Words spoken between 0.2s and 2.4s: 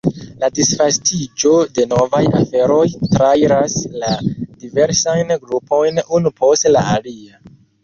La disvastiĝo de novaj